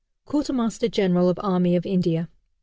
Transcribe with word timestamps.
Quartermaster 0.25 0.89
general 0.89 1.29
of 1.29 1.39
Army 1.43 1.75
of 1.75 1.85
India. 1.85 2.27